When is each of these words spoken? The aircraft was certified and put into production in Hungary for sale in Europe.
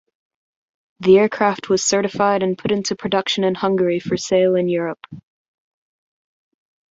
The 1.01 1.19
aircraft 1.19 1.69
was 1.69 1.83
certified 1.83 2.41
and 2.41 2.57
put 2.57 2.71
into 2.71 2.95
production 2.95 3.43
in 3.43 3.53
Hungary 3.53 3.99
for 3.99 4.17
sale 4.17 4.55
in 4.55 4.67
Europe. 4.67 5.05